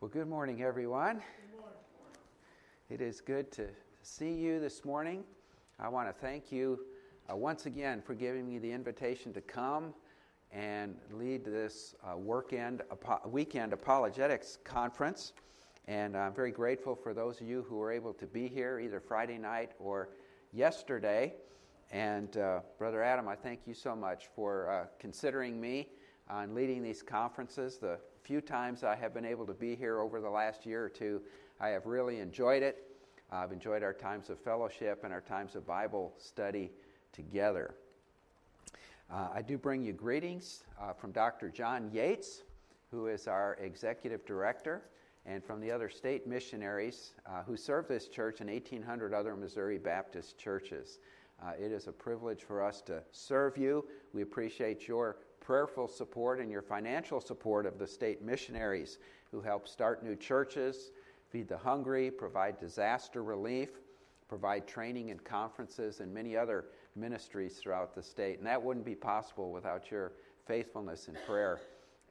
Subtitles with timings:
[0.00, 1.20] Well, good morning, everyone.
[2.88, 3.66] It is good to
[4.02, 5.24] see you this morning.
[5.80, 6.78] I want to thank you
[7.28, 9.92] uh, once again for giving me the invitation to come
[10.52, 12.82] and lead this uh, weekend,
[13.26, 15.32] weekend apologetics conference.
[15.88, 19.00] And I'm very grateful for those of you who were able to be here either
[19.00, 20.10] Friday night or
[20.52, 21.34] yesterday.
[21.90, 25.88] And uh, Brother Adam, I thank you so much for uh, considering me
[26.30, 27.78] on leading these conferences.
[27.78, 27.98] The
[28.28, 31.22] few times I have been able to be here over the last year or two,
[31.60, 32.86] I have really enjoyed it.
[33.32, 36.70] I've enjoyed our times of fellowship and our times of Bible study
[37.10, 37.74] together.
[39.10, 41.48] Uh, I do bring you greetings uh, from Dr.
[41.48, 42.42] John Yeats,
[42.90, 44.82] who is our executive director,
[45.24, 49.78] and from the other state missionaries uh, who serve this church and 1,800 other Missouri
[49.78, 50.98] Baptist churches.
[51.42, 53.86] Uh, it is a privilege for us to serve you.
[54.12, 55.16] We appreciate your
[55.48, 58.98] prayerful support and your financial support of the state missionaries
[59.30, 60.90] who help start new churches,
[61.30, 63.70] feed the hungry, provide disaster relief,
[64.28, 68.36] provide training and conferences, and many other ministries throughout the state.
[68.36, 70.12] And that wouldn't be possible without your
[70.46, 71.60] faithfulness in prayer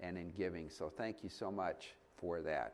[0.01, 0.67] and in giving.
[0.71, 2.73] So thank you so much for that.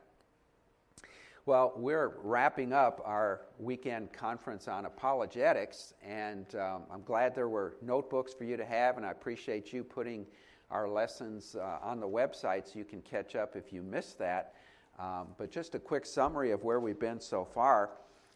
[1.45, 7.75] Well, we're wrapping up our weekend conference on apologetics, and um, I'm glad there were
[7.81, 10.25] notebooks for you to have, and I appreciate you putting
[10.73, 14.55] our lessons uh, on the website so you can catch up if you missed that.
[14.97, 17.91] Um, but just a quick summary of where we've been so far.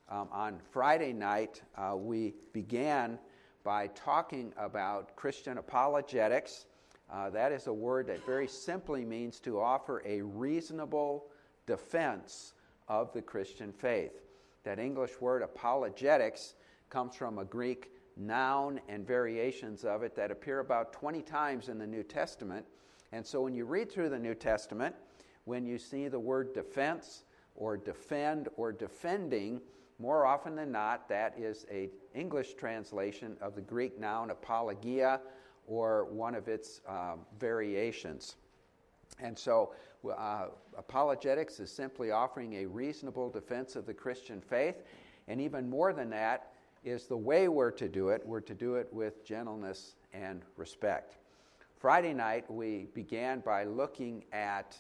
[0.10, 3.18] Um, on Friday night, uh, we began
[3.64, 6.68] by talking about Christian apologetics.
[7.12, 11.26] Uh, that is a word that very simply means to offer a reasonable
[11.66, 12.54] defense
[12.88, 14.22] of the Christian faith.
[14.64, 16.54] That English word apologetics
[16.90, 21.78] comes from a Greek noun and variations of it that appear about 20 times in
[21.78, 22.66] the New Testament.
[23.12, 24.96] And so when you read through the New Testament,
[25.46, 27.24] when you see the word defense
[27.56, 29.62] or defend or defending,
[30.00, 35.22] more often than not, that is a English translation of the Greek noun apologia
[35.66, 38.36] or one of its um, variations.
[39.20, 39.74] And so,
[40.08, 44.84] uh, apologetics is simply offering a reasonable defense of the Christian faith.
[45.28, 48.22] And even more than that, is the way we're to do it.
[48.26, 51.18] We're to do it with gentleness and respect.
[51.80, 54.78] Friday night, we began by looking at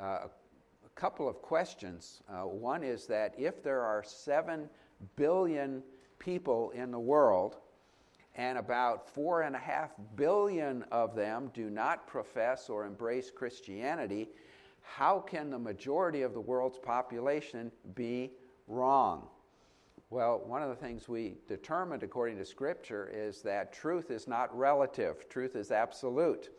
[0.00, 0.30] uh, a
[0.94, 2.22] couple of questions.
[2.28, 4.68] Uh, one is that if there are 7
[5.16, 5.82] billion
[6.18, 7.56] people in the world,
[8.36, 14.28] and about 4.5 billion of them do not profess or embrace Christianity,
[14.82, 18.32] how can the majority of the world's population be
[18.66, 19.28] wrong?
[20.08, 24.56] Well, one of the things we determined according to Scripture is that truth is not
[24.56, 26.50] relative, truth is absolute,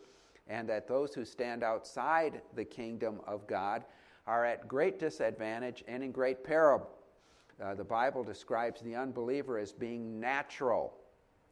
[0.46, 3.84] and that those who stand outside the kingdom of God
[4.26, 6.88] are at great disadvantage and in great peril.
[7.62, 10.94] Uh, the Bible describes the unbeliever as being natural.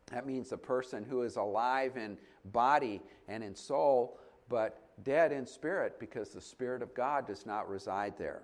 [0.06, 4.18] That means a person who is alive in body and in soul,
[4.48, 8.42] but dead in spirit because the Spirit of God does not reside there.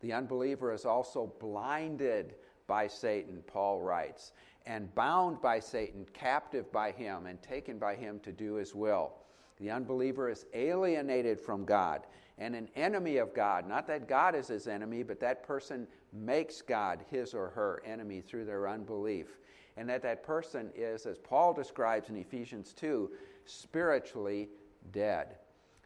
[0.00, 2.34] The unbeliever is also blinded
[2.66, 4.32] by Satan, Paul writes,
[4.66, 9.12] and bound by Satan, captive by him, and taken by him to do his will.
[9.58, 12.06] The unbeliever is alienated from God
[12.38, 13.68] and an enemy of God.
[13.68, 18.20] Not that God is his enemy, but that person makes God his or her enemy
[18.20, 19.38] through their unbelief.
[19.76, 23.10] And that that person is, as Paul describes in Ephesians 2,
[23.44, 24.48] spiritually
[24.92, 25.36] dead.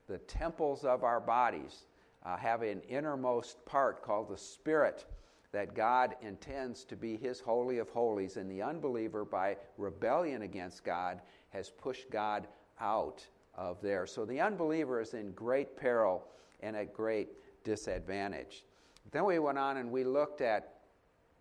[0.08, 1.86] The temples of our bodies
[2.24, 5.04] uh, have an innermost part called the spirit
[5.52, 10.84] that God intends to be his holy of holies, and the unbeliever, by rebellion against
[10.84, 11.20] God,
[11.50, 12.46] has pushed God
[12.80, 14.06] out of there.
[14.06, 16.24] So the unbeliever is in great peril
[16.60, 17.28] and at great
[17.64, 18.64] disadvantage.
[19.10, 20.74] Then we went on and we looked at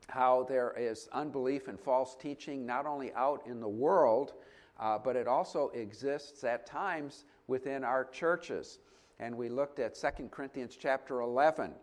[0.08, 4.34] how there is unbelief and false teaching not only out in the world,
[4.80, 8.80] uh, but it also exists at times within our churches.
[9.20, 11.74] And we looked at 2 Corinthians chapter 11 uh,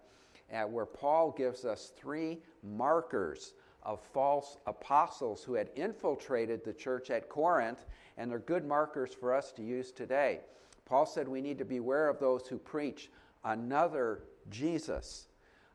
[0.48, 7.28] where Paul gives us three markers of false apostles who had infiltrated the church at
[7.28, 7.86] Corinth,
[8.16, 10.41] and they're good markers for us to use today.
[10.86, 13.10] Paul said we need to beware of those who preach
[13.44, 14.20] another
[14.50, 15.28] Jesus,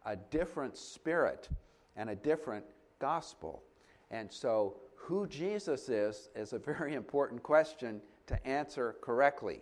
[0.06, 1.50] a different spirit,
[1.96, 2.66] and a different
[3.00, 3.64] gospel.
[4.12, 9.62] And so, who Jesus is is a very important question to answer correctly.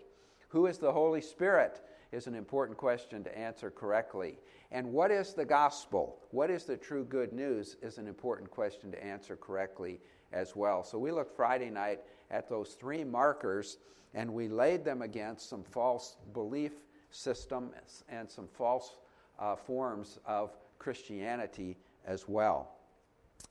[0.49, 1.81] Who is the Holy Spirit
[2.11, 4.37] is an important question to answer correctly.
[4.71, 6.19] And what is the gospel?
[6.31, 9.99] What is the true good news is an important question to answer correctly
[10.33, 10.83] as well.
[10.83, 11.99] So we looked Friday night
[12.31, 13.77] at those three markers
[14.13, 16.73] and we laid them against some false belief
[17.11, 18.97] systems and some false
[19.39, 22.71] uh, forms of Christianity as well.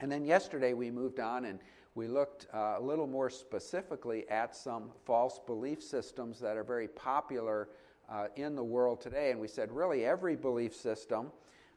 [0.00, 1.58] And then yesterday we moved on and
[1.94, 6.88] we looked uh, a little more specifically at some false belief systems that are very
[6.88, 7.68] popular
[8.08, 9.30] uh, in the world today.
[9.30, 11.30] And we said really every belief system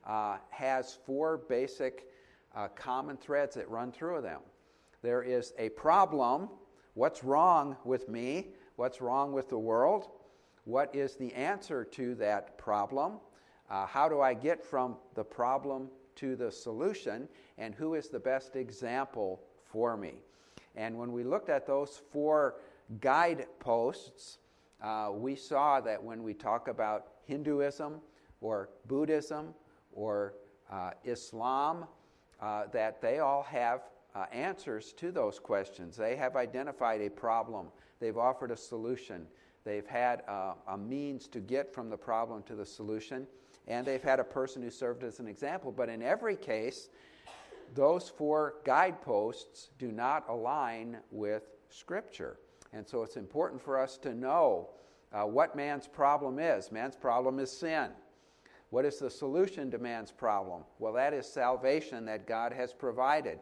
[0.06, 2.08] uh, has four basic
[2.56, 4.42] uh, common threads that run through them.
[5.02, 6.50] There is a problem.
[6.94, 8.48] What's wrong with me?
[8.76, 10.10] What's wrong with the world?
[10.66, 13.20] What is the answer to that problem?
[13.70, 17.28] Uh, how do I get from the problem to the solution?
[17.58, 20.16] And who is the best example for me.
[20.76, 22.56] And when we looked at those four
[23.00, 24.40] guideposts,
[24.82, 28.02] uh, we saw that when we talk about Hinduism
[28.42, 29.54] or Buddhism
[29.92, 30.36] or
[30.72, 31.86] uh, Islam,
[32.42, 33.82] uh, that they all have
[34.16, 35.98] uh, answers to those questions.
[35.98, 37.68] They have identified a problem,
[38.00, 39.28] they've offered a solution,
[39.64, 43.28] they've had uh, a means to get from the problem to the solution,
[43.68, 45.72] and they've had a person who served as an example.
[45.72, 46.90] But in every case,
[47.76, 52.40] those four guideposts do not align with Scripture.
[52.74, 54.70] And so it's important for us to know
[55.12, 56.72] uh, what man's problem is.
[56.72, 57.90] Man's problem is sin.
[58.70, 60.64] What is the solution to man's problem?
[60.78, 63.40] Well, that is salvation that God has provided.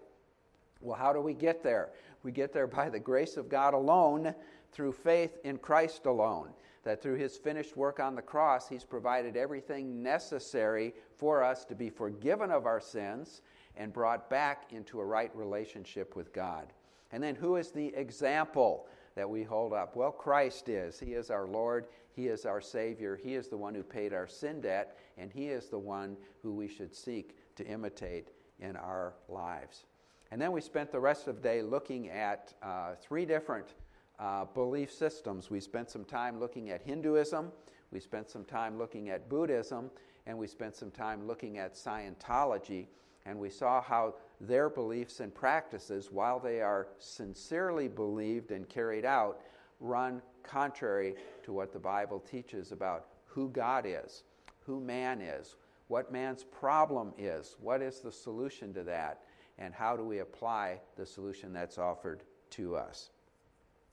[0.80, 1.90] Well, how do we get there?
[2.24, 4.34] We get there by the grace of God alone,
[4.72, 6.50] through faith in Christ alone.
[6.84, 11.76] That through his finished work on the cross, he's provided everything necessary for us to
[11.76, 13.42] be forgiven of our sins
[13.76, 16.72] and brought back into a right relationship with God.
[17.12, 19.96] And then, who is the example that we hold up?
[19.96, 21.00] Well, Christ is.
[21.00, 24.28] He is our Lord, He is our Savior, He is the one who paid our
[24.28, 28.30] sin debt, and He is the one who we should seek to imitate
[28.60, 29.86] in our lives.
[30.32, 33.74] And then we spent the rest of the day looking at uh, three different
[34.20, 35.50] uh, belief systems.
[35.50, 37.52] We spent some time looking at Hinduism,
[37.92, 39.90] we spent some time looking at Buddhism,
[40.26, 42.88] and we spent some time looking at Scientology
[43.28, 49.06] and we saw how their beliefs and practices, while they are sincerely believed and carried
[49.06, 49.42] out,
[49.80, 54.24] run contrary to what the Bible teaches about who God is,
[54.66, 55.56] who man is,
[55.88, 59.22] what man's problem is, what is the solution to that,
[59.58, 63.10] and how do we apply the solution that's offered to us.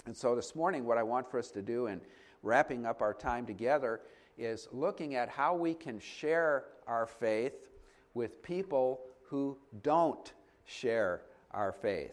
[0.07, 2.01] And so this morning, what I want for us to do in
[2.43, 4.03] wrapping up our time together
[4.37, 7.69] is looking at how we can share our faith
[8.13, 10.33] with people who don't
[10.65, 11.23] share
[11.53, 12.13] our faith.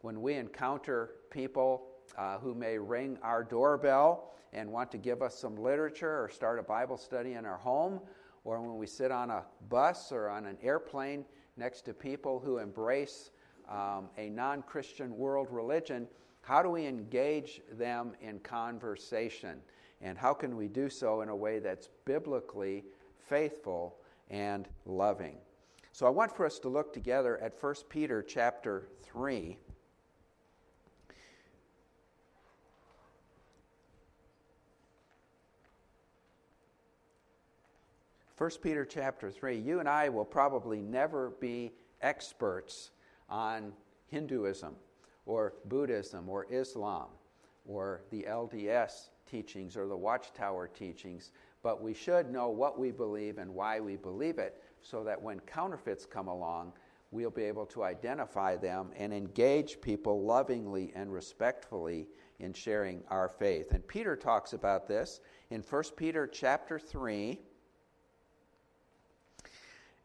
[0.00, 1.84] When we encounter people
[2.18, 6.58] uh, who may ring our doorbell and want to give us some literature or start
[6.58, 8.00] a Bible study in our home,
[8.44, 11.24] or when we sit on a bus or on an airplane
[11.56, 13.30] next to people who embrace
[13.70, 16.08] um, a non Christian world religion,
[16.42, 19.60] how do we engage them in conversation?
[20.00, 22.84] And how can we do so in a way that's biblically
[23.28, 23.96] faithful
[24.28, 25.36] and loving?
[25.94, 29.58] So I want for us to look together at 1 Peter chapter 3.
[38.36, 39.58] First Peter chapter 3.
[39.58, 42.90] You and I will probably never be experts
[43.28, 43.74] on
[44.06, 44.74] Hinduism
[45.26, 47.08] or Buddhism or Islam
[47.66, 53.36] or the LDS teachings or the Watchtower teachings, but we should know what we believe
[53.36, 56.72] and why we believe it so that when counterfeits come along,
[57.10, 62.08] we'll be able to identify them and engage people lovingly and respectfully
[62.40, 63.72] in sharing our faith.
[63.72, 65.20] And Peter talks about this
[65.50, 67.38] in 1 Peter chapter 3.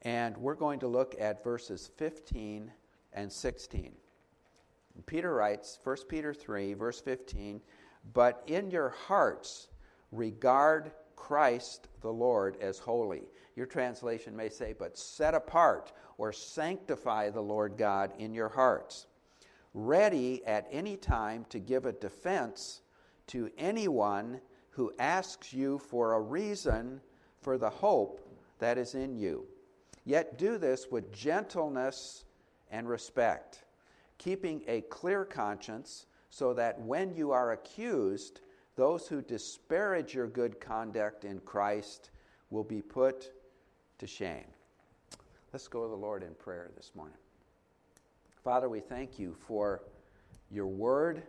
[0.03, 2.71] And we're going to look at verses 15
[3.13, 3.91] and 16.
[4.95, 7.61] And Peter writes, 1 Peter 3, verse 15,
[8.13, 9.69] But in your hearts
[10.11, 13.23] regard Christ the Lord as holy.
[13.57, 19.07] Your translation may say, but set apart or sanctify the Lord God in your hearts,
[19.73, 22.81] ready at any time to give a defense
[23.25, 27.01] to anyone who asks you for a reason
[27.41, 28.21] for the hope
[28.59, 29.47] that is in you.
[30.05, 32.25] Yet do this with gentleness
[32.69, 33.63] and respect,
[34.19, 38.41] keeping a clear conscience, so that when you are accused,
[38.75, 42.11] those who disparage your good conduct in Christ
[42.51, 43.31] will be put
[43.99, 44.45] to shame.
[45.53, 47.17] Let's go to the Lord in prayer this morning.
[48.43, 49.83] Father, we thank you for
[50.49, 51.23] your word,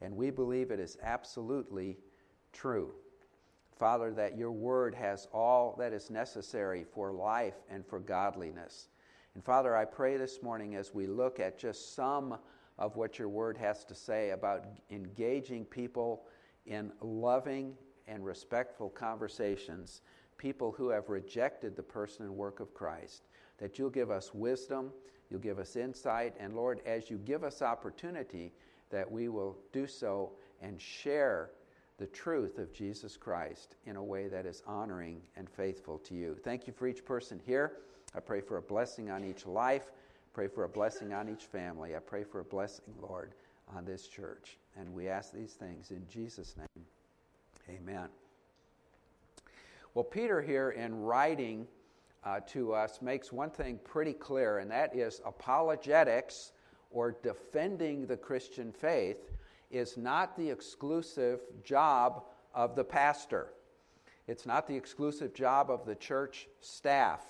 [0.00, 1.98] and we believe it is absolutely
[2.52, 2.92] true.
[3.78, 8.88] Father, that your word has all that is necessary for life and for godliness.
[9.34, 12.38] And Father, I pray this morning as we look at just some
[12.78, 16.24] of what your word has to say about engaging people
[16.64, 17.74] in loving
[18.08, 20.00] and respectful conversations
[20.38, 23.22] people who have rejected the person and work of Christ.
[23.58, 24.92] That you'll give us wisdom,
[25.30, 28.52] you'll give us insight, and Lord, as you give us opportunity,
[28.90, 31.50] that we will do so and share
[31.98, 36.36] the truth of Jesus Christ in a way that is honoring and faithful to you.
[36.44, 37.78] Thank you for each person here.
[38.14, 39.90] I pray for a blessing on each life.
[40.34, 41.96] Pray for a blessing on each family.
[41.96, 43.32] I pray for a blessing, Lord,
[43.74, 44.58] on this church.
[44.78, 46.84] And we ask these things in Jesus' name.
[47.70, 48.08] Amen.
[49.96, 51.66] Well, Peter here in writing
[52.22, 56.52] uh, to us makes one thing pretty clear, and that is apologetics
[56.90, 59.30] or defending the Christian faith
[59.70, 62.24] is not the exclusive job
[62.54, 63.54] of the pastor.
[64.28, 67.24] It's not the exclusive job of the church staff.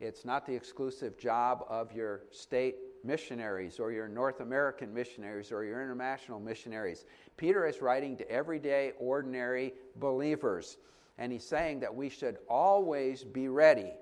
[0.00, 2.74] It's not the exclusive job of your state
[3.04, 7.04] missionaries or your North American missionaries or your international missionaries.
[7.36, 10.76] Peter is writing to everyday, ordinary believers,
[11.20, 13.92] and he's saying that we should always be ready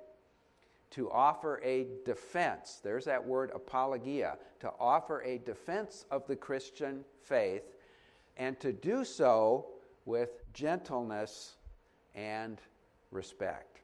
[0.91, 2.81] to offer a defense.
[2.83, 7.65] There's that word apologia, to offer a defense of the Christian faith,
[8.37, 9.67] and to do so
[10.07, 11.57] with gentleness
[12.15, 12.61] and
[13.11, 13.81] respect.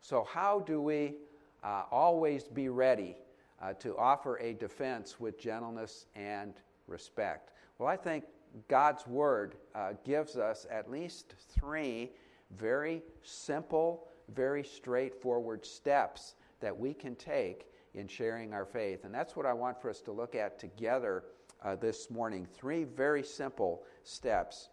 [0.00, 1.14] So, how do we
[1.62, 3.16] uh, always be ready
[3.62, 6.52] uh, to offer a defense with gentleness and
[6.88, 7.52] respect?
[7.78, 8.24] Well, I think
[8.66, 12.10] God's Word uh, gives us at least three
[12.58, 19.04] very simple, very straightforward steps that we can take in sharing our faith.
[19.04, 21.24] And that's what I want for us to look at together
[21.64, 22.46] uh, this morning.
[22.46, 24.68] Three very simple steps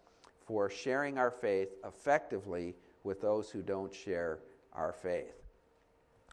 [0.46, 4.40] for sharing our faith effectively with those who don't share
[4.72, 5.42] our faith.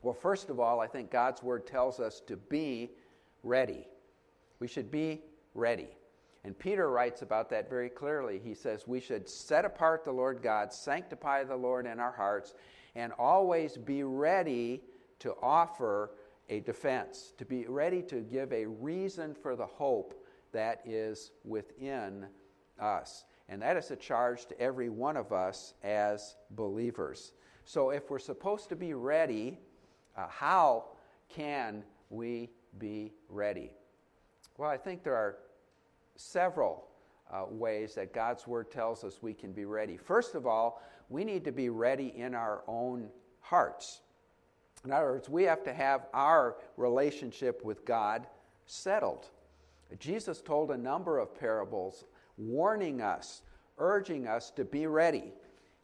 [0.04, 2.92] Well, first of all, I think God's word tells us to be
[3.44, 3.88] ready.
[4.60, 5.22] We should be
[5.54, 5.90] ready.
[6.48, 8.40] And Peter writes about that very clearly.
[8.42, 12.54] He says, We should set apart the Lord God, sanctify the Lord in our hearts,
[12.96, 14.82] and always be ready
[15.20, 16.12] to offer
[16.48, 22.28] a defense, to be ready to give a reason for the hope that is within
[22.80, 23.26] us.
[23.50, 27.34] And that is a charge to every one of us as believers.
[27.66, 29.60] So, if we're supposed to be ready,
[30.16, 30.86] uh, how
[31.28, 33.74] can we be ready?
[34.58, 35.40] Well, I think there are
[36.18, 36.88] several
[37.32, 39.98] uh, ways that God's Word tells us we can be ready.
[39.98, 43.10] First of all, we need to be ready in our own
[43.40, 44.02] hearts.
[44.84, 48.28] In other words, we have to have our relationship with God
[48.66, 49.28] settled.
[50.00, 52.06] Jesus told a number of parables
[52.38, 53.42] warning us,
[53.78, 55.32] urging us to be ready.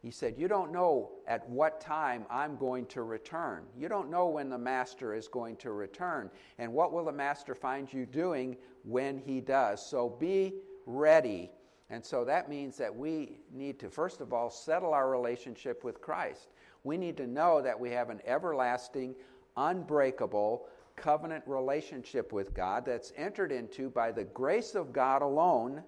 [0.02, 3.64] He said, You don't know at what time I'm going to return.
[3.76, 6.30] You don't know when the master is going to return.
[6.58, 9.84] And what will the master find you doing when he does?
[9.84, 10.54] So be
[10.86, 11.50] ready.
[11.90, 16.00] And so that means that we need to, first of all, settle our relationship with
[16.00, 16.48] Christ
[16.84, 19.16] we need to know that we have an everlasting,
[19.56, 25.82] unbreakable covenant relationship with God that's entered into by the grace of God alone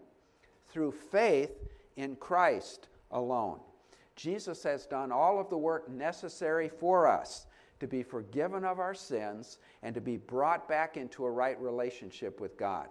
[0.69, 1.53] through faith
[1.97, 3.61] in Christ alone.
[4.17, 7.47] Jesus has done all of the work necessary for us
[7.81, 12.41] to be forgiven of our sins and to be brought back into a right relationship
[12.41, 12.89] with God.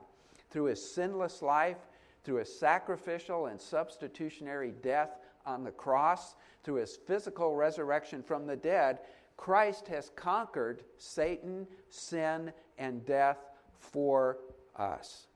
[0.49, 1.77] Through his sinless life,
[2.23, 8.55] through his sacrificial and substitutionary death on the cross, through his physical resurrection from the
[8.55, 8.99] dead,
[9.37, 13.37] Christ has conquered Satan, sin, and death
[13.77, 14.37] for
[14.75, 15.27] us.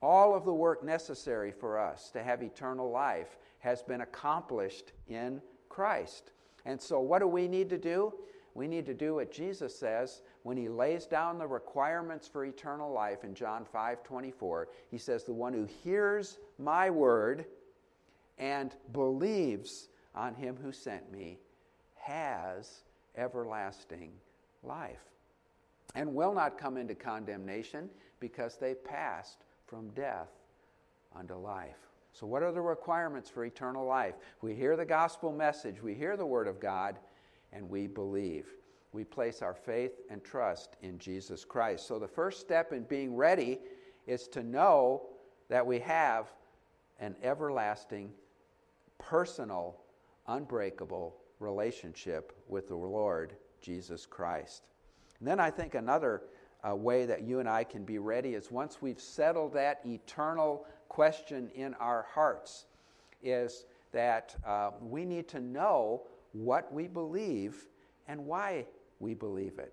[0.00, 5.40] All of the work necessary for us to have eternal life has been accomplished in
[5.68, 6.32] Christ.
[6.64, 8.12] And so, what do we need to do?
[8.56, 12.90] We need to do what Jesus says when he lays down the requirements for eternal
[12.90, 14.68] life in John 5 24.
[14.90, 17.44] He says, The one who hears my word
[18.38, 21.38] and believes on him who sent me
[21.96, 22.80] has
[23.14, 24.12] everlasting
[24.62, 25.04] life
[25.94, 30.30] and will not come into condemnation because they passed from death
[31.14, 31.76] unto life.
[32.14, 34.14] So, what are the requirements for eternal life?
[34.40, 36.96] We hear the gospel message, we hear the word of God,
[37.52, 38.46] and we believe.
[38.92, 41.86] We place our faith and trust in Jesus Christ.
[41.86, 43.60] So, the first step in being ready
[44.06, 45.08] is to know
[45.48, 46.32] that we have
[46.98, 48.10] an everlasting,
[48.98, 49.76] personal
[50.28, 54.62] unbreakable relationship with the Lord Jesus Christ.
[55.18, 56.22] And then I think another
[56.66, 60.66] uh, way that you and I can be ready is once we've settled that eternal
[60.88, 62.66] question in our hearts,
[63.22, 66.02] is that uh, we need to know
[66.42, 67.66] what we believe
[68.08, 68.66] and why
[69.00, 69.72] we believe it.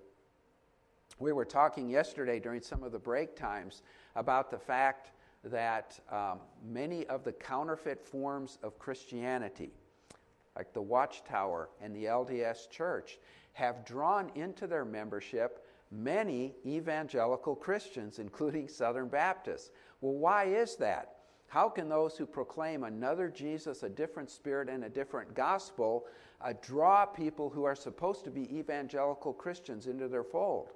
[1.20, 3.84] We were talking yesterday during some of the break times
[4.15, 5.12] about the fact
[5.43, 9.72] that um, many of the counterfeit forms of Christianity
[10.55, 13.20] like the Watchtower and the LDS Church,
[13.53, 19.72] have drawn into their membership many evangelical Christians, including Southern Baptists.
[20.01, 21.17] Well, why is that?
[21.53, 26.07] How can those who proclaim another Jesus, a different spirit, and a different gospel
[26.41, 30.72] uh, draw people who are supposed to be evangelical Christians into their fold?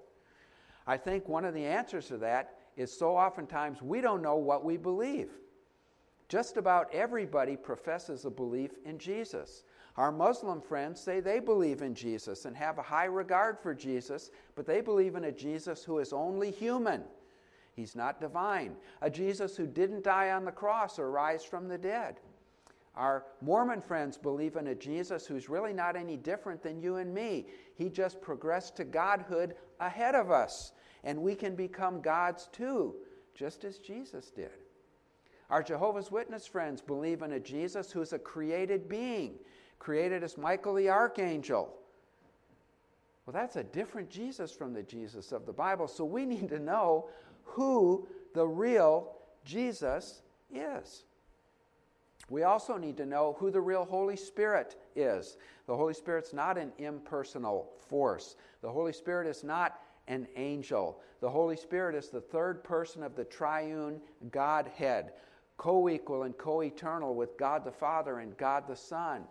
[0.85, 4.63] I think one of the answers to that is so oftentimes we don't know what
[4.63, 5.31] we believe.
[6.29, 9.63] Just about everybody professes a belief in Jesus.
[9.95, 14.29] Our Muslim friends say they believe in Jesus and have a high regard for Jesus,
[14.53, 17.01] but they believe in a Jesus who is only human.
[17.77, 18.75] He's not divine.
[19.01, 22.19] A Jesus who didn't die on the cross or rise from the dead.
[22.95, 27.13] Our Mormon friends believe in a Jesus who's really not any different than you and
[27.13, 27.45] me.
[27.75, 30.71] He just progressed to godhood ahead of us,
[31.03, 32.95] and we can become gods too,
[33.35, 34.49] just as Jesus did.
[35.51, 39.35] Our Jehovah's Witness friends believe in a Jesus who's a created being,
[39.77, 41.77] created as Michael the archangel.
[43.27, 45.89] Well, that's a different Jesus from the Jesus of the Bible.
[45.89, 47.09] So we need to know
[47.47, 50.21] who the real Jesus
[50.53, 51.03] is.
[52.29, 55.37] We also need to know who the real Holy Spirit is.
[55.65, 58.35] The Holy Spirit's not an impersonal force.
[58.61, 61.01] The Holy Spirit is not an angel.
[61.21, 64.01] The Holy Spirit is the third person of the triune
[64.31, 65.13] Godhead
[65.57, 69.23] co equal and co eternal with God the Father and God the Son.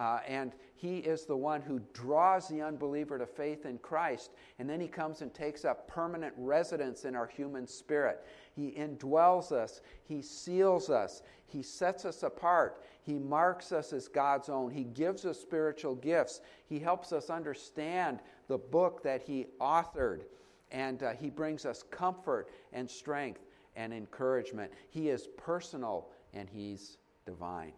[0.00, 4.30] Uh, and he is the one who draws the unbeliever to faith in Christ.
[4.58, 8.24] And then he comes and takes up permanent residence in our human spirit.
[8.56, 14.48] He indwells us, he seals us, he sets us apart, he marks us as God's
[14.48, 20.22] own, he gives us spiritual gifts, he helps us understand the book that he authored,
[20.70, 23.42] and uh, he brings us comfort and strength
[23.76, 24.72] and encouragement.
[24.88, 27.72] He is personal and He's divine.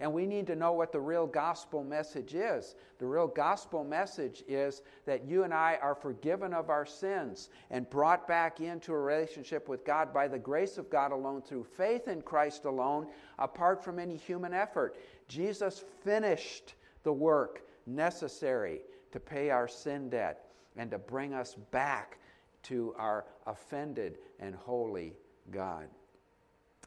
[0.00, 2.76] And we need to know what the real gospel message is.
[2.98, 7.90] The real gospel message is that you and I are forgiven of our sins and
[7.90, 12.06] brought back into a relationship with God by the grace of God alone, through faith
[12.06, 13.08] in Christ alone,
[13.40, 14.96] apart from any human effort.
[15.26, 20.44] Jesus finished the work necessary to pay our sin debt
[20.76, 22.18] and to bring us back
[22.62, 25.14] to our offended and holy
[25.50, 25.88] God.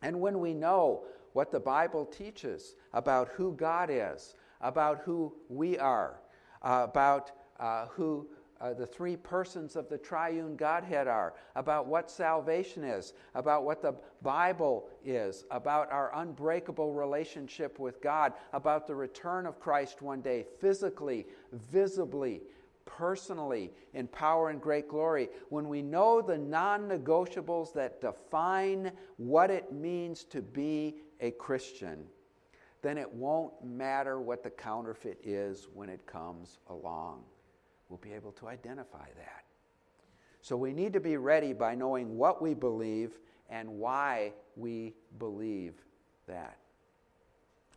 [0.01, 5.77] And when we know what the Bible teaches about who God is, about who we
[5.77, 6.19] are,
[6.61, 8.27] uh, about uh, who
[8.61, 13.81] uh, the three persons of the triune Godhead are, about what salvation is, about what
[13.81, 20.21] the Bible is, about our unbreakable relationship with God, about the return of Christ one
[20.21, 22.41] day, physically, visibly,
[22.85, 29.49] personally in power and great glory, when we know the non negotiables that define what
[29.49, 32.05] it means to be a Christian,
[32.81, 37.23] then it won't matter what the counterfeit is when it comes along.
[37.89, 39.43] We'll be able to identify that.
[40.41, 45.75] So we need to be ready by knowing what we believe and why we believe
[46.27, 46.57] that.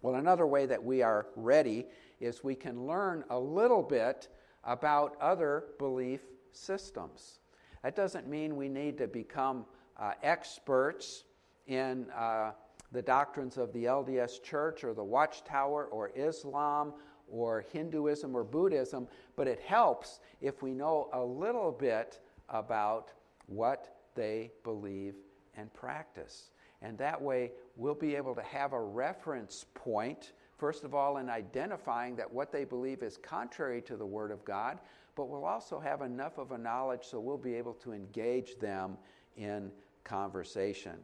[0.01, 1.87] Well, another way that we are ready
[2.21, 4.29] is we can learn a little bit
[4.63, 6.21] about other belief
[6.53, 7.41] systems.
[7.83, 9.67] That doesn't mean we need to become
[9.99, 11.25] uh, experts
[11.67, 12.53] in uh,
[12.93, 16.93] the doctrines of the LDS Church or the Watchtower or Islam
[17.29, 23.13] or Hinduism or Buddhism, but it helps if we know a little bit about
[23.47, 25.15] what they believe
[25.57, 26.51] and practice.
[26.83, 31.29] And that way, we'll be able to have a reference point First of all, in
[31.29, 34.79] identifying that what they believe is contrary to the Word of God,
[35.17, 38.97] but we'll also have enough of a knowledge so we'll be able to engage them
[39.37, 39.71] in
[40.05, 40.95] conversation.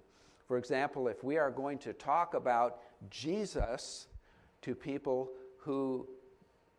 [0.50, 4.08] For example, if we are going to talk about Jesus
[4.62, 6.08] to people who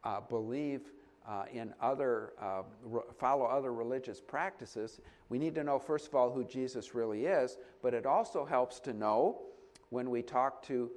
[0.03, 0.91] uh, believe
[1.25, 6.15] uh, in other, uh, re- follow other religious practices, we need to know, first of
[6.15, 9.39] all, who Jesus really is, but it also helps to know
[9.89, 10.91] when we talk to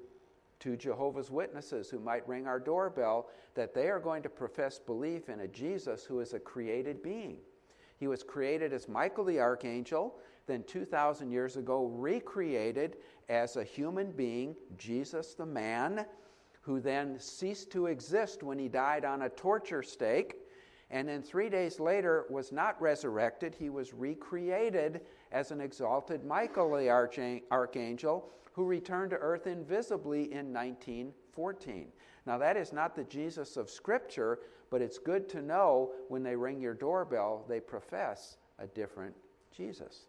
[0.59, 5.29] to Jehovah's Witnesses who might ring our doorbell that they are going to profess belief
[5.29, 7.37] in a Jesus who is a created being.
[7.99, 12.97] He was created as Michael the Archangel, then 2,000 years ago, recreated
[13.29, 16.05] as a human being, Jesus the man,
[16.61, 20.37] who then ceased to exist when he died on a torture stake.
[20.91, 23.55] And then three days later was not resurrected.
[23.55, 25.01] He was recreated
[25.33, 31.89] as an exalted Michael the Archangel who returned to earth invisibly in 1914.
[32.25, 34.39] Now, that is not the Jesus of Scripture,
[34.71, 39.15] but it's good to know when they ring your doorbell, they profess a different
[39.55, 40.07] Jesus.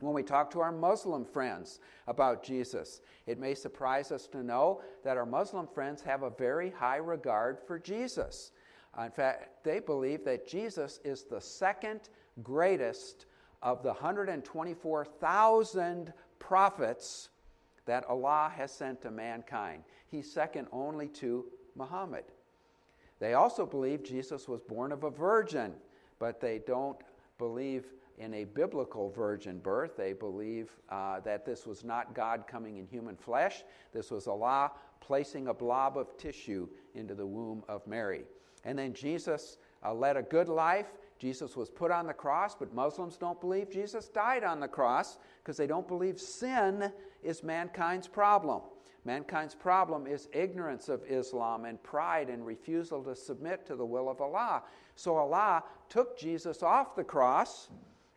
[0.00, 4.80] When we talk to our Muslim friends about Jesus, it may surprise us to know
[5.04, 8.52] that our Muslim friends have a very high regard for Jesus.
[8.98, 12.08] Uh, in fact, they believe that Jesus is the second
[12.42, 13.26] greatest
[13.62, 17.28] of the 124,000 prophets
[17.86, 19.84] that Allah has sent to mankind.
[20.08, 22.24] He's second only to Muhammad.
[23.18, 25.74] They also believe Jesus was born of a virgin,
[26.18, 26.98] but they don't
[27.38, 27.86] believe
[28.22, 29.96] in a biblical virgin birth.
[29.96, 33.64] They believe uh, that this was not God coming in human flesh.
[33.92, 38.22] This was Allah placing a blob of tissue into the womb of Mary.
[38.64, 40.86] And then Jesus uh, led a good life.
[41.18, 45.18] Jesus was put on the cross, but Muslims don't believe Jesus died on the cross
[45.42, 46.92] because they don't believe sin
[47.24, 48.62] is mankind's problem.
[49.04, 54.08] Mankind's problem is ignorance of Islam and pride and refusal to submit to the will
[54.08, 54.62] of Allah.
[54.94, 57.68] So Allah took Jesus off the cross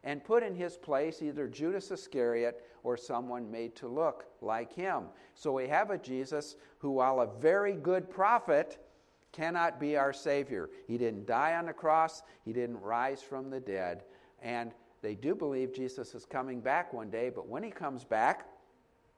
[0.05, 5.05] and put in his place either Judas Iscariot or someone made to look like him.
[5.33, 8.77] So we have a Jesus who, while a very good prophet,
[9.31, 10.69] cannot be our Savior.
[10.87, 14.03] He didn't die on the cross, He didn't rise from the dead.
[14.41, 18.47] And they do believe Jesus is coming back one day, but when He comes back,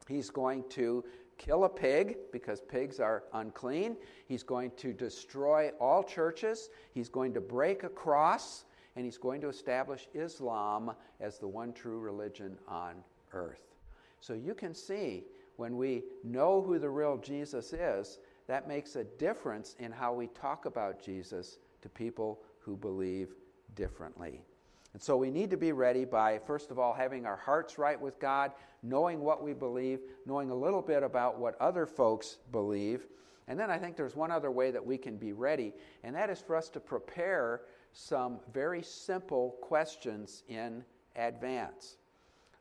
[0.07, 1.03] He's going to
[1.37, 3.97] kill a pig because pigs are unclean.
[4.25, 6.69] He's going to destroy all churches.
[6.93, 8.65] He's going to break a cross.
[8.97, 12.95] And he's going to establish Islam as the one true religion on
[13.31, 13.61] earth.
[14.21, 15.25] So you can see
[15.57, 20.25] when we know who the real Jesus is, that makes a difference in how we
[20.27, 23.35] talk about Jesus to people who believe
[23.75, 24.41] differently.
[24.93, 28.01] And so we need to be ready by, first of all, having our hearts right
[28.01, 33.05] with God, knowing what we believe, knowing a little bit about what other folks believe.
[33.47, 36.31] And then I think there's one other way that we can be ready, and that
[36.31, 37.61] is for us to prepare
[37.97, 40.83] some very simple questions in
[41.15, 41.97] advance.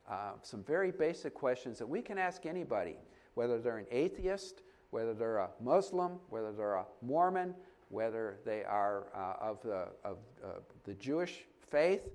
[0.09, 2.96] Uh, some very basic questions that we can ask anybody,
[3.35, 7.55] whether they're an atheist whether they're a Muslim, whether they're a Mormon,
[7.90, 10.49] whether they are uh, of, the, of uh,
[10.85, 12.09] the Jewish faith,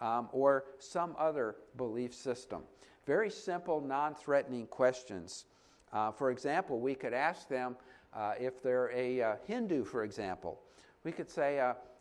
[0.00, 2.62] um, or some other belief system.
[3.06, 5.46] Very simple, non threatening questions.
[5.92, 7.74] Uh, for example, we could ask them
[8.14, 10.60] uh, if they're a uh, Hindu, for example.
[11.04, 11.58] We could say,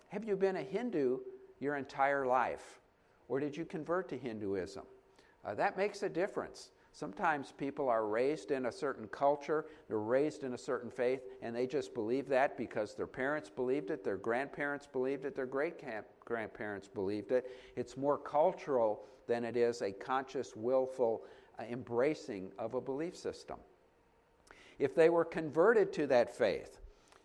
[0.10, 1.20] Have you been a Hindu
[1.60, 2.80] your entire life?
[3.28, 4.84] Or did you convert to Hinduism?
[5.56, 6.72] that makes a difference.
[6.92, 11.56] Sometimes people are raised in a certain culture, they're raised in a certain faith, and
[11.56, 15.80] they just believe that because their parents believed it, their grandparents believed it, their great
[16.26, 17.52] grandparents believed it.
[17.76, 21.24] It's more cultural than it is a conscious, willful
[21.60, 23.58] uh, embracing of a belief system.
[24.80, 26.80] If they were converted to that faith,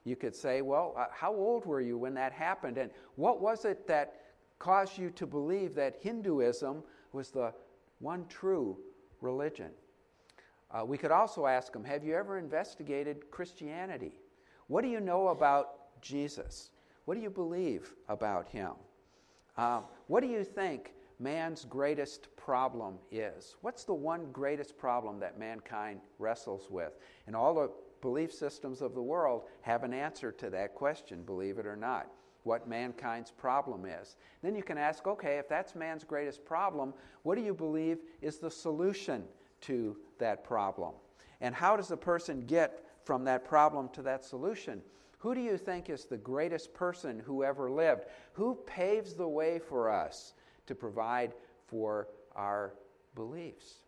[0.05, 2.79] you could say, Well, uh, how old were you when that happened?
[2.79, 4.23] And what was it that
[4.62, 7.53] caused you to believe that Hinduism was the
[7.99, 8.79] one true
[9.21, 9.71] religion.
[10.71, 14.12] Uh, we could also ask them Have you ever investigated Christianity?
[14.69, 16.71] What do you know about Jesus?
[17.05, 18.73] What do you believe about him?
[19.57, 23.57] Uh, what do you think man's greatest problem is?
[23.61, 26.93] What's the one greatest problem that mankind wrestles with?
[27.27, 27.71] And all the
[28.03, 32.11] belief systems of the world have an answer to that question, believe it or not
[32.45, 34.17] what mankind's problem is.
[34.43, 38.38] Then you can ask, okay, if that's man's greatest problem, what do you believe is
[38.38, 39.25] the solution
[39.62, 40.95] to that problem?
[41.41, 44.83] And how does a person get from that problem to that solution?
[45.19, 48.07] Who do you think is the greatest person who ever lived?
[48.33, 50.35] Who paves the way for us
[50.67, 51.33] to provide
[51.67, 52.75] for our
[53.15, 53.83] beliefs?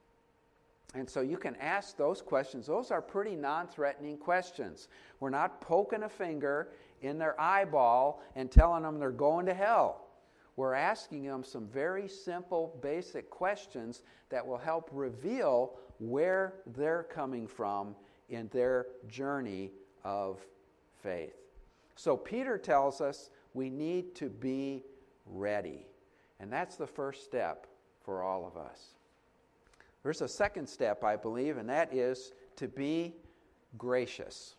[0.94, 2.66] And so you can ask those questions.
[2.66, 4.88] Those are pretty non threatening questions.
[5.20, 6.68] We're not poking a finger
[7.02, 10.06] in their eyeball and telling them they're going to hell.
[10.56, 17.48] We're asking them some very simple, basic questions that will help reveal where they're coming
[17.48, 17.96] from
[18.28, 19.72] in their journey
[20.04, 20.46] of
[21.02, 21.34] faith.
[21.96, 24.84] So, Peter tells us we need to be
[25.26, 25.86] ready.
[26.38, 27.66] And that's the first step
[28.04, 28.93] for all of us.
[30.04, 33.14] There's a second step, I believe, and that is to be
[33.76, 34.54] gracious.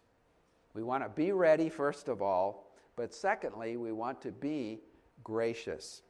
[0.74, 4.82] We want to be ready, first of all, but secondly, we want to be
[5.24, 6.02] gracious.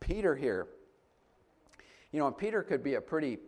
[0.00, 0.68] Peter here,
[2.12, 3.38] you know, Peter could be a pretty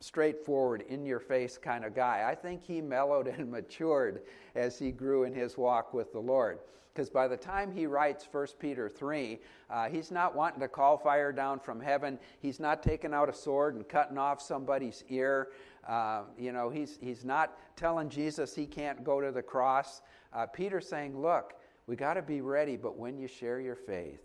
[0.00, 2.26] straightforward, in your face kind of guy.
[2.28, 4.22] I think he mellowed and matured
[4.54, 6.58] as he grew in his walk with the Lord.
[6.92, 9.38] Because by the time he writes 1 Peter 3,
[9.70, 12.18] uh, he's not wanting to call fire down from heaven.
[12.40, 15.48] He's not taking out a sword and cutting off somebody's ear.
[15.88, 20.02] Uh, you know, he's, he's not telling Jesus he can't go to the cross.
[20.34, 21.54] Uh, Peter's saying, look,
[21.86, 24.20] we got to be ready, but when you share your faith,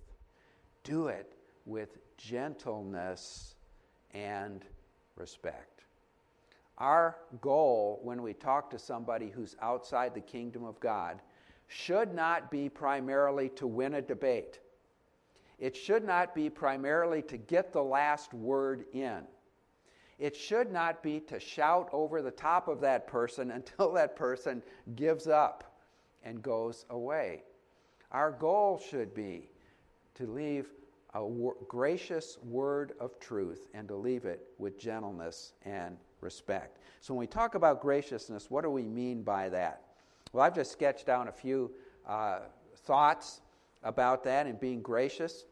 [0.83, 1.33] do it
[1.65, 3.55] with gentleness
[4.11, 4.65] and
[5.15, 5.83] respect.
[6.77, 11.21] Our goal when we talk to somebody who's outside the kingdom of God
[11.67, 14.59] should not be primarily to win a debate.
[15.59, 19.21] It should not be primarily to get the last word in.
[20.19, 24.63] It should not be to shout over the top of that person until that person
[24.95, 25.75] gives up
[26.23, 27.43] and goes away.
[28.11, 29.49] Our goal should be
[30.15, 30.67] to leave
[31.13, 31.27] a
[31.67, 36.79] gracious word of truth and to leave it with gentleness and respect.
[37.01, 39.86] So, when we talk about graciousness, what do we mean by that?
[40.33, 41.71] Well, I've just sketched down a few
[42.07, 42.39] uh,
[42.85, 43.41] thoughts
[43.83, 45.45] about that and being gracious.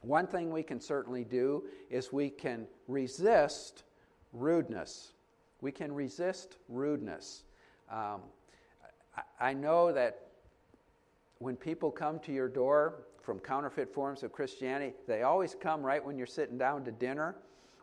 [0.00, 3.84] One thing we can certainly do is we can resist
[4.32, 5.12] rudeness.
[5.60, 7.42] We can resist rudeness.
[7.90, 8.22] Um,
[9.16, 10.28] I, I know that
[11.38, 16.04] when people come to your door from counterfeit forms of Christianity, they always come right
[16.04, 17.36] when you're sitting down to dinner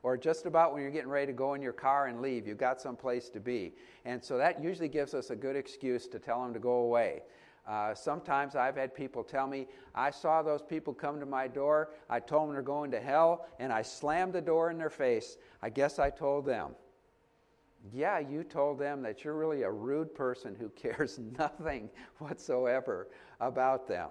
[0.06, 2.46] or just about when you're getting ready to go in your car and leave.
[2.46, 3.74] You've got some place to be.
[4.06, 7.24] And so that usually gives us a good excuse to tell them to go away.
[7.68, 9.66] Uh, sometimes I've had people tell me,
[9.96, 13.48] I saw those people come to my door, I told them they're going to hell,
[13.58, 15.38] and I slammed the door in their face.
[15.64, 16.76] I guess I told them.
[17.92, 21.90] Yeah, you told them that you're really a rude person who cares nothing
[22.20, 23.08] whatsoever
[23.40, 24.10] about them.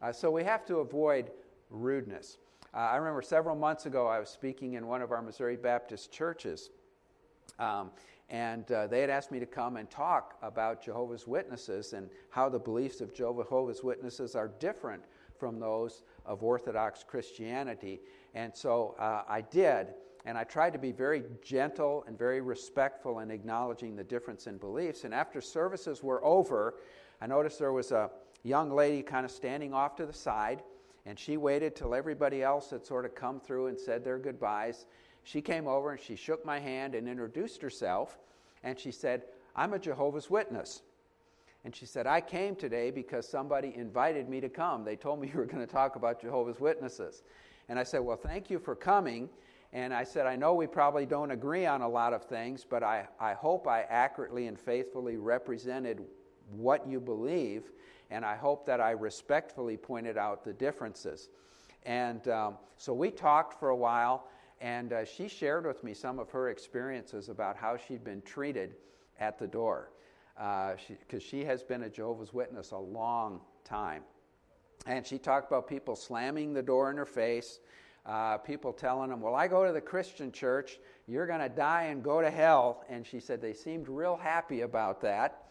[0.00, 1.32] Uh, so we have to avoid
[1.70, 2.38] rudeness.
[2.74, 6.10] Uh, I remember several months ago I was speaking in one of our Missouri Baptist
[6.10, 6.70] churches.
[7.60, 7.92] Um,
[8.30, 12.48] and uh, they had asked me to come and talk about Jehovah's Witnesses and how
[12.48, 15.04] the beliefs of Jehovah's Witnesses are different
[15.38, 18.00] from those of Orthodox Christianity.
[18.34, 23.20] And so uh, I did, and I tried to be very gentle and very respectful
[23.20, 25.04] in acknowledging the difference in beliefs.
[25.04, 26.74] And after services were over,
[27.20, 28.10] I noticed there was a
[28.42, 30.64] young lady kind of standing off to the side,
[31.06, 34.86] and she waited till everybody else had sort of come through and said their goodbyes
[35.24, 38.18] she came over and she shook my hand and introduced herself.
[38.62, 39.22] And she said,
[39.56, 40.82] I'm a Jehovah's Witness.
[41.64, 44.84] And she said, I came today because somebody invited me to come.
[44.84, 47.22] They told me you were going to talk about Jehovah's Witnesses.
[47.70, 49.30] And I said, Well, thank you for coming.
[49.72, 52.84] And I said, I know we probably don't agree on a lot of things, but
[52.84, 56.04] I, I hope I accurately and faithfully represented
[56.52, 57.72] what you believe.
[58.10, 61.28] And I hope that I respectfully pointed out the differences.
[61.84, 64.28] And um, so we talked for a while.
[64.60, 68.74] And uh, she shared with me some of her experiences about how she'd been treated
[69.20, 69.90] at the door.
[70.36, 70.78] Because
[71.10, 74.02] uh, she, she has been a Jehovah's Witness a long time.
[74.86, 77.60] And she talked about people slamming the door in her face,
[78.06, 81.84] uh, people telling them, Well, I go to the Christian church, you're going to die
[81.84, 82.84] and go to hell.
[82.88, 85.44] And she said they seemed real happy about that.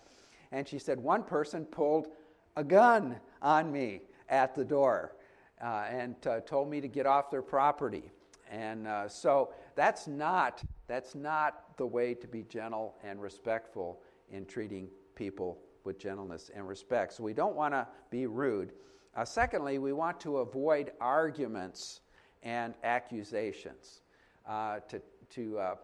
[0.51, 2.07] And she said one person pulled
[2.55, 5.15] a gun on me at the door
[5.61, 8.11] uh, and uh, told me to get off their property.
[8.51, 14.45] And uh, so that's not, that's not the way to be gentle and respectful in
[14.45, 17.13] treating people with gentleness and respect.
[17.13, 18.73] So we don't want to be rude.
[19.15, 22.01] Uh, secondly, we want to avoid arguments
[22.41, 24.01] and accusations.
[24.45, 25.75] Uh, to to uh,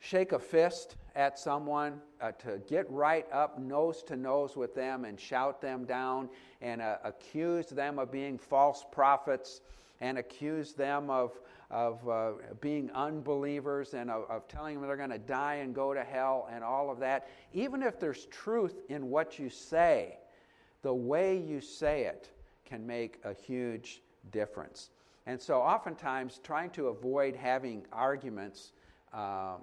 [0.00, 5.06] shake a fist at someone, uh, to get right up nose to nose with them
[5.06, 6.28] and shout them down
[6.60, 9.62] and accuse them of being false prophets
[10.00, 11.32] and accuse them of,
[11.70, 15.94] of uh, being unbelievers and of, of telling them they're going to die and go
[15.94, 20.18] to hell and all of that, even if there's truth in what you say,
[20.82, 22.28] the way you say it
[22.64, 24.90] can make a huge difference.
[25.26, 28.72] And so, oftentimes, trying to avoid having arguments,
[29.12, 29.62] um,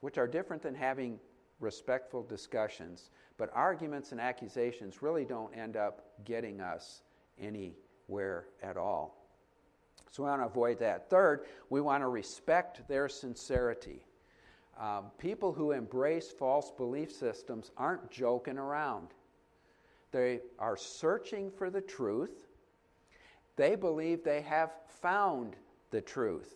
[0.00, 1.18] which are different than having
[1.60, 7.02] respectful discussions, but arguments and accusations really don't end up getting us
[7.40, 9.18] anywhere at all.
[10.10, 11.10] So we want to avoid that.
[11.10, 14.04] Third, we want to respect their sincerity.
[14.80, 19.08] Um, people who embrace false belief systems aren't joking around.
[20.12, 22.46] They are searching for the truth.
[23.56, 25.56] They believe they have found
[25.90, 26.54] the truth.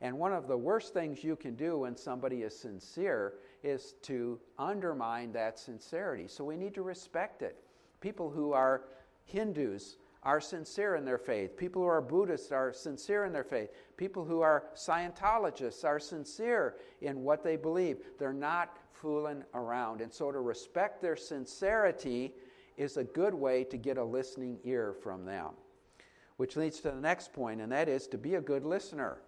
[0.00, 4.40] And one of the worst things you can do when somebody is sincere is to
[4.58, 6.26] undermine that sincerity.
[6.26, 7.56] So we need to respect it.
[8.00, 8.84] People who are
[9.24, 11.56] Hindus are sincere in their faith.
[11.56, 13.70] People who are Buddhists are sincere in their faith.
[13.96, 17.98] People who are Scientologists are sincere in what they believe.
[18.18, 20.00] They're not fooling around.
[20.00, 22.34] And so to respect their sincerity
[22.76, 25.50] is a good way to get a listening ear from them.
[26.36, 29.20] Which leads to the next point, and that is to be a good listener.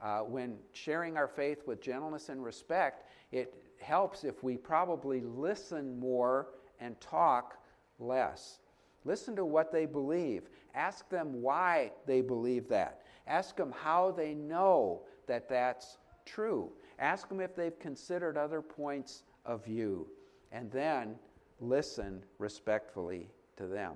[0.00, 5.98] Uh, when sharing our faith with gentleness and respect, it helps if we probably listen
[5.98, 6.48] more
[6.80, 7.58] and talk
[7.98, 8.60] less.
[9.04, 10.50] Listen to what they believe.
[10.74, 13.02] Ask them why they believe that.
[13.26, 16.70] Ask them how they know that that's true.
[16.98, 20.06] Ask them if they've considered other points of view.
[20.52, 21.16] And then
[21.60, 23.94] listen respectfully to them.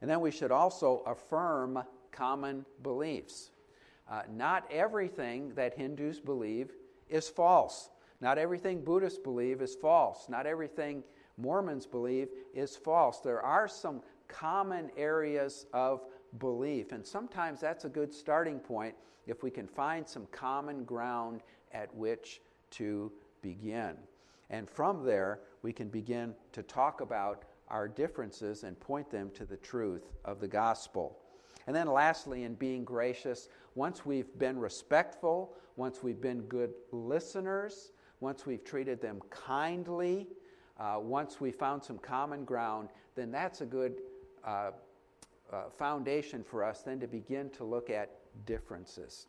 [0.00, 3.50] And then we should also affirm common beliefs.
[4.10, 6.72] Uh, not everything that Hindus believe
[7.08, 7.90] is false.
[8.20, 10.28] Not everything Buddhists believe is false.
[10.28, 11.04] Not everything
[11.36, 13.20] Mormons believe is false.
[13.20, 16.04] There are some common areas of
[16.38, 18.94] belief, and sometimes that's a good starting point
[19.26, 21.42] if we can find some common ground
[21.72, 22.40] at which
[22.70, 23.96] to begin.
[24.50, 29.44] And from there, we can begin to talk about our differences and point them to
[29.44, 31.18] the truth of the gospel.
[31.66, 37.92] And then, lastly, in being gracious, once we've been respectful, once we've been good listeners,
[38.18, 40.26] once we've treated them kindly,
[40.80, 44.00] uh, once we found some common ground, then that's a good
[44.44, 44.72] uh,
[45.52, 48.10] uh, foundation for us then to begin to look at
[48.46, 49.28] differences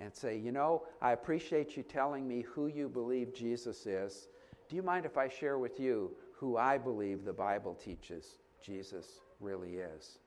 [0.00, 4.28] and say, you know, I appreciate you telling me who you believe Jesus is.
[4.70, 9.20] Do you mind if I share with you who I believe the Bible teaches Jesus
[9.40, 10.20] really is?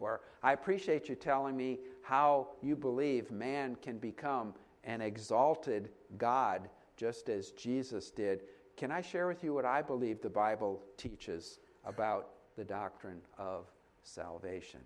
[0.00, 6.68] Or I appreciate you telling me how you believe man can become an exalted God
[6.96, 8.42] just as Jesus did.
[8.76, 13.66] Can I share with you what I believe the Bible teaches about the doctrine of
[14.02, 14.80] salvation?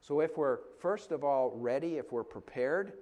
[0.00, 2.94] So, if we're first of all ready, if we're prepared,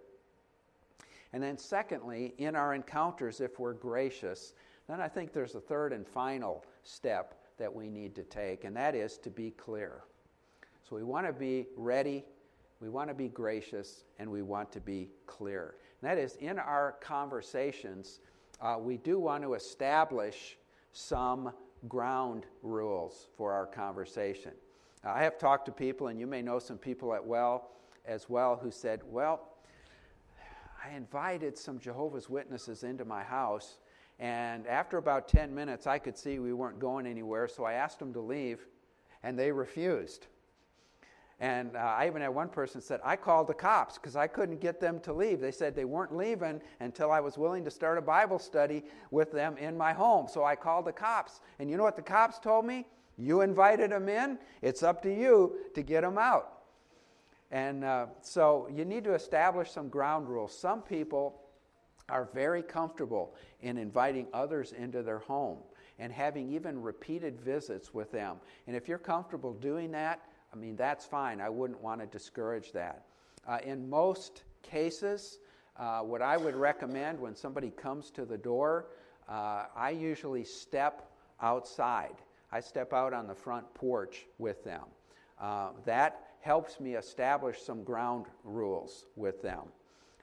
[1.33, 4.53] and then secondly, in our encounters, if we're gracious,
[4.89, 8.77] then I think there's a third and final step that we need to take, and
[8.77, 10.03] that is to be clear.
[10.89, 12.25] So we want to be ready,
[12.81, 15.75] we want to be gracious, and we want to be clear.
[16.01, 18.21] And that is, in our conversations,
[18.61, 20.57] uh, we do want to establish
[20.93, 21.53] some
[21.89, 24.53] ground rules for our conversation.
[25.05, 27.71] I have talked to people, and you may know some people at well
[28.05, 29.49] as well, who said, Well,
[30.85, 33.79] I invited some Jehovah's Witnesses into my house,
[34.19, 37.99] and after about 10 minutes, I could see we weren't going anywhere, so I asked
[37.99, 38.67] them to leave,
[39.23, 40.27] and they refused.
[41.41, 44.61] And uh, I even had one person said, I called the cops because I couldn't
[44.61, 45.41] get them to leave.
[45.41, 49.33] They said they weren't leaving until I was willing to start a Bible study with
[49.33, 50.29] them in my home.
[50.29, 51.41] So I called the cops.
[51.59, 52.87] And you know what the cops told me?
[53.17, 56.61] You invited them in, it's up to you to get them out.
[57.51, 60.57] And uh, so you need to establish some ground rules.
[60.57, 61.41] Some people
[62.09, 65.59] are very comfortable in inviting others into their home
[65.99, 68.37] and having even repeated visits with them.
[68.67, 70.21] And if you're comfortable doing that,
[70.53, 71.41] I mean, that's fine.
[71.41, 73.05] I wouldn't want to discourage that.
[73.47, 75.39] Uh, in most cases,
[75.77, 78.87] uh, what I would recommend when somebody comes to the door,
[79.29, 81.11] uh, I usually step
[81.41, 82.17] outside.
[82.53, 84.83] I step out on the front porch with them.
[85.41, 89.63] Uh, that helps me establish some ground rules with them.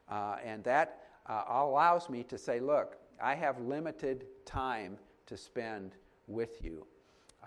[0.10, 5.96] Uh, and that uh, allows me to say, look, I have limited time to spend
[6.28, 6.86] with you.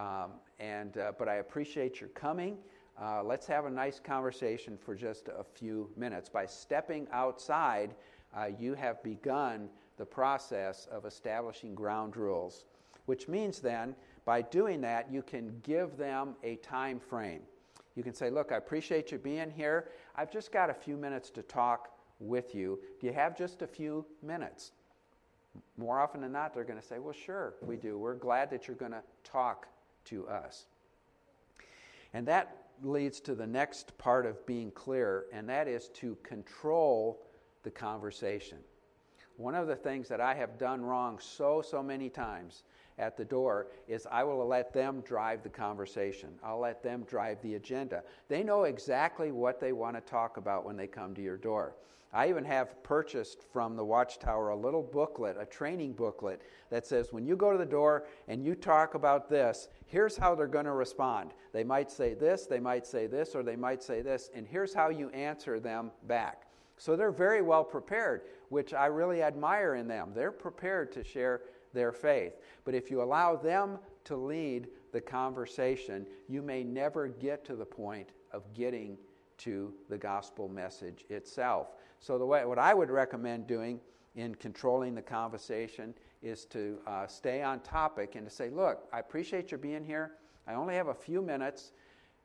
[0.00, 2.56] Um, and, uh, but I appreciate your coming.
[3.00, 6.28] Uh, let's have a nice conversation for just a few minutes.
[6.28, 7.94] By stepping outside,
[8.34, 12.64] uh, you have begun the process of establishing ground rules,
[13.04, 17.42] which means then, by doing that, you can give them a time frame.
[17.94, 19.88] You can say, Look, I appreciate you being here.
[20.16, 22.78] I've just got a few minutes to talk with you.
[23.00, 24.72] Do you have just a few minutes?
[25.76, 27.98] More often than not, they're going to say, Well, sure, we do.
[27.98, 29.66] We're glad that you're going to talk
[30.06, 30.66] to us.
[32.12, 37.22] And that leads to the next part of being clear, and that is to control
[37.62, 38.58] the conversation.
[39.36, 42.62] One of the things that I have done wrong so, so many times
[43.00, 46.28] at the door is I will let them drive the conversation.
[46.44, 48.04] I'll let them drive the agenda.
[48.28, 51.74] They know exactly what they want to talk about when they come to your door.
[52.12, 57.12] I even have purchased from the Watchtower a little booklet, a training booklet that says
[57.12, 60.64] when you go to the door and you talk about this, here's how they're going
[60.64, 61.30] to respond.
[61.52, 64.74] They might say this, they might say this, or they might say this, and here's
[64.74, 66.46] how you answer them back.
[66.78, 70.10] So they're very well prepared, which I really admire in them.
[70.12, 71.42] They're prepared to share
[71.72, 72.34] their faith.
[72.64, 77.64] But if you allow them to lead the conversation, you may never get to the
[77.64, 78.96] point of getting
[79.38, 81.68] to the gospel message itself.
[81.98, 83.80] So, the way, what I would recommend doing
[84.14, 88.98] in controlling the conversation is to uh, stay on topic and to say, Look, I
[88.98, 90.12] appreciate your being here.
[90.46, 91.72] I only have a few minutes.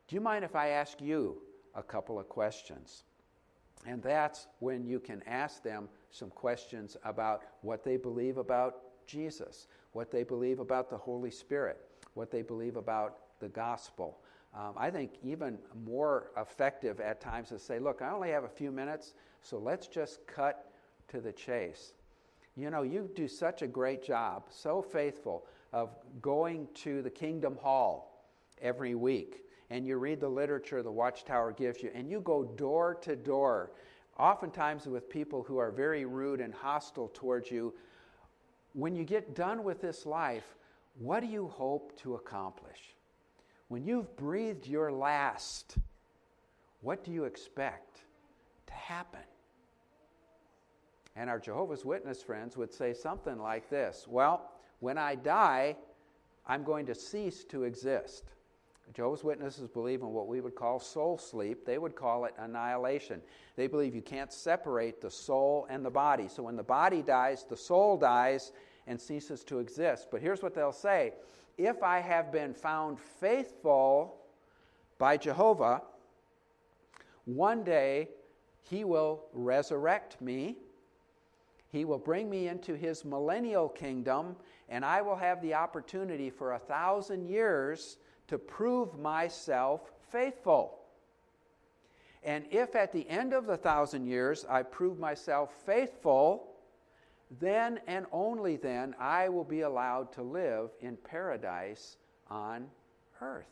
[0.07, 1.41] Do you mind if I ask you
[1.73, 3.03] a couple of questions?
[3.85, 9.67] And that's when you can ask them some questions about what they believe about Jesus,
[9.93, 11.79] what they believe about the Holy Spirit,
[12.13, 14.19] what they believe about the gospel.
[14.53, 18.49] Um, I think even more effective at times to say, look, I only have a
[18.49, 20.71] few minutes, so let's just cut
[21.09, 21.93] to the chase.
[22.55, 25.89] You know, you do such a great job, so faithful, of
[26.21, 28.25] going to the Kingdom Hall
[28.61, 29.41] every week.
[29.69, 33.71] And you read the literature the Watchtower gives you, and you go door to door,
[34.17, 37.73] oftentimes with people who are very rude and hostile towards you.
[38.75, 40.43] When you get done with this life,
[40.99, 42.93] what do you hope to accomplish?
[43.69, 45.77] When you've breathed your last,
[46.81, 48.01] what do you expect
[48.67, 49.21] to happen?
[51.15, 54.51] And our Jehovah's Witness friends would say something like this Well,
[54.81, 55.77] when I die,
[56.45, 58.25] I'm going to cease to exist.
[58.93, 61.65] Jehovah's Witnesses believe in what we would call soul sleep.
[61.65, 63.21] They would call it annihilation.
[63.55, 66.27] They believe you can't separate the soul and the body.
[66.27, 68.51] So when the body dies, the soul dies
[68.87, 70.09] and ceases to exist.
[70.11, 71.13] But here's what they'll say
[71.57, 74.17] If I have been found faithful
[74.97, 75.81] by Jehovah,
[77.25, 78.09] one day
[78.61, 80.57] he will resurrect me
[81.75, 84.37] he will bring me into his millennial kingdom,
[84.69, 87.97] and I will have the opportunity for a thousand years
[88.27, 90.79] to prove myself faithful.
[92.23, 96.47] And if at the end of the thousand years I prove myself faithful,
[97.39, 101.97] then and only then I will be allowed to live in paradise
[102.29, 102.67] on
[103.21, 103.45] earth.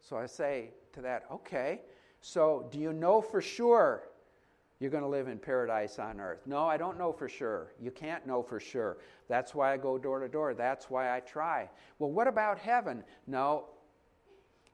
[0.00, 1.82] So I say to that, okay,
[2.20, 4.08] so do you know for sure
[4.78, 6.40] you're going to live in paradise on earth.
[6.44, 7.72] No, I don't know for sure.
[7.80, 8.98] You can't know for sure.
[9.26, 10.52] That's why I go door to door.
[10.52, 11.70] That's why I try.
[11.98, 13.02] Well, what about heaven?
[13.26, 13.68] No,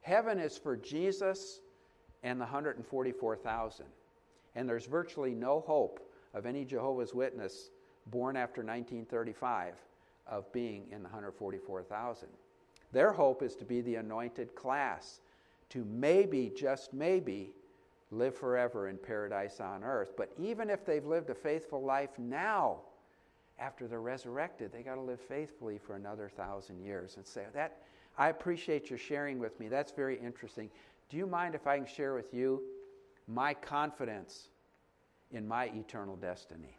[0.03, 1.61] heaven is for Jesus
[2.23, 3.87] and the 144,000.
[4.55, 6.01] And there's virtually no hope
[6.35, 7.71] of any Jehovah's Witness
[8.07, 9.75] born after 1935
[10.27, 12.29] of being in the 144,000.
[12.93, 15.21] Their hope is to be the anointed class,
[15.71, 17.53] to maybe, just maybe,
[18.11, 20.13] live forever in paradise on earth.
[20.17, 22.81] But even if they've lived a faithful life now,
[23.59, 27.17] after they're resurrected, they got to live faithfully for another thousand years.
[27.17, 27.79] And say that
[28.19, 29.69] I appreciate your sharing with me.
[29.69, 30.71] That's very interesting.
[31.09, 32.63] Do you mind if I can share with you
[33.27, 34.49] my confidence
[35.31, 36.79] in my eternal destiny?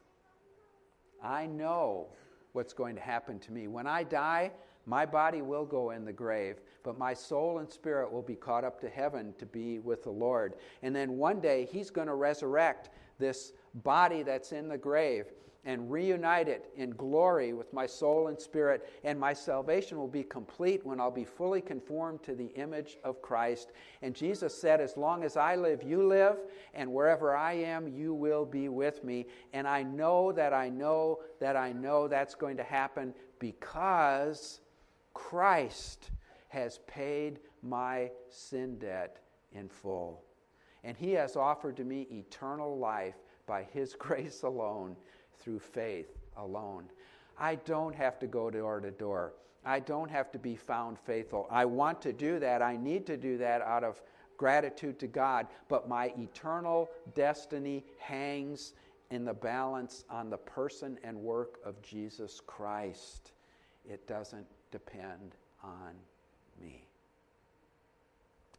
[1.23, 2.07] I know
[2.53, 3.67] what's going to happen to me.
[3.67, 4.51] When I die,
[4.85, 8.63] my body will go in the grave, but my soul and spirit will be caught
[8.63, 10.55] up to heaven to be with the Lord.
[10.81, 15.25] And then one day, He's going to resurrect this body that's in the grave
[15.65, 18.89] and reunite it in glory with my soul and spirit.
[19.03, 23.21] And my salvation will be complete when I'll be fully conformed to the image of
[23.21, 23.71] Christ.
[24.01, 26.37] And Jesus said, As long as I live, you live,
[26.73, 29.25] and wherever I am, you will be with me.
[29.53, 34.59] And I know that I know that I know that's going to happen because
[35.13, 36.11] Christ
[36.49, 39.19] has paid my sin debt
[39.53, 40.23] in full.
[40.83, 44.95] And he has offered to me eternal life by his grace alone,
[45.43, 46.85] through faith alone.
[47.37, 49.33] I don't have to go door to door.
[49.65, 51.47] I don't have to be found faithful.
[51.49, 52.61] I want to do that.
[52.61, 54.01] I need to do that out of
[54.37, 55.47] gratitude to God.
[55.69, 58.73] But my eternal destiny hangs
[59.09, 63.31] in the balance on the person and work of Jesus Christ.
[63.89, 65.93] It doesn't depend on
[66.59, 66.87] me.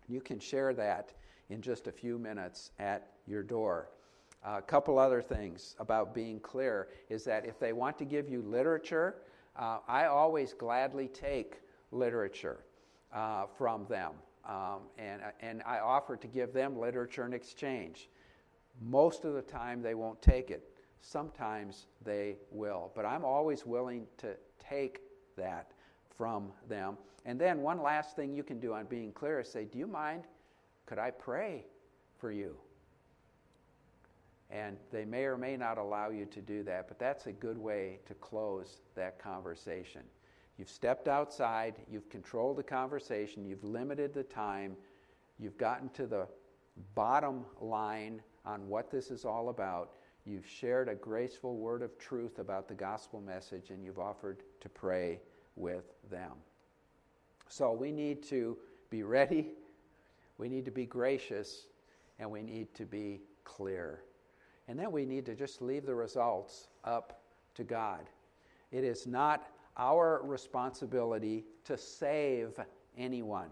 [0.09, 1.13] You can share that
[1.51, 3.89] in just a few minutes at your door.
[4.45, 8.43] A couple other things about being clear is that if they want to give you
[8.43, 9.17] literature,
[9.57, 12.65] uh, I always gladly take literature
[13.13, 14.13] uh, from them.
[14.47, 18.11] Um, and, and I offer to give them literature in exchange.
[18.83, 20.69] Most of the time, they won't take it.
[21.01, 22.93] Sometimes they will.
[22.95, 25.01] But I'm always willing to take
[25.37, 25.71] that
[26.19, 26.99] from them.
[27.25, 29.87] And then, one last thing you can do on being clear is say, Do you
[29.87, 30.25] mind?
[30.85, 31.65] Could I pray
[32.19, 32.57] for you?
[34.55, 37.59] And they may or may not allow you to do that, but that's a good
[37.59, 40.03] way to close that conversation.
[40.57, 44.77] You've stepped outside, you've controlled the conversation, you've limited the time,
[45.41, 46.29] you've gotten to the
[46.95, 49.97] bottom line on what this is all about.
[50.25, 54.69] You've shared a graceful word of truth about the gospel message, and you've offered to
[54.69, 55.21] pray
[55.57, 56.33] with them.
[57.49, 58.57] So we need to
[58.89, 59.49] be ready,
[60.39, 61.67] we need to be gracious,
[62.21, 64.05] and we need to be clear.
[64.69, 67.23] And then we need to just leave the results up
[67.55, 68.09] to God.
[68.71, 69.47] It is not
[69.77, 72.59] our responsibility to save
[72.97, 73.51] anyone.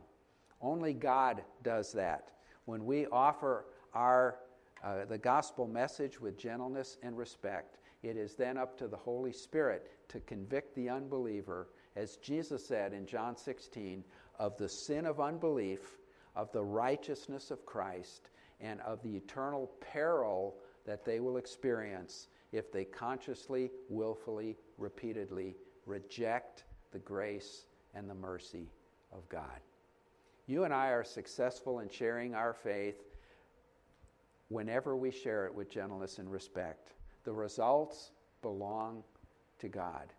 [0.60, 2.30] Only God does that.
[2.64, 4.38] When we offer our
[4.84, 9.32] uh, the gospel message with gentleness and respect, it is then up to the Holy
[9.32, 14.04] Spirit to convict the unbeliever as Jesus said in John 16,
[14.38, 15.98] of the sin of unbelief,
[16.34, 20.56] of the righteousness of Christ, and of the eternal peril
[20.86, 25.56] that they will experience if they consciously, willfully, repeatedly
[25.86, 28.70] reject the grace and the mercy
[29.12, 29.60] of God.
[30.46, 33.02] You and I are successful in sharing our faith
[34.48, 36.92] whenever we share it with gentleness and respect.
[37.24, 38.10] The results
[38.42, 39.02] belong
[39.60, 40.12] to God.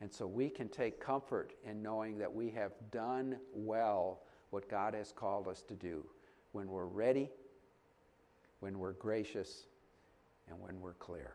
[0.00, 4.94] And so we can take comfort in knowing that we have done well what God
[4.94, 6.04] has called us to do
[6.52, 7.30] when we're ready,
[8.60, 9.66] when we're gracious,
[10.50, 11.34] and when we're clear.